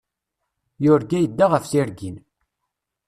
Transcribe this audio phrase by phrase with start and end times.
[0.83, 2.17] Yurga yedda ɣef tirgin.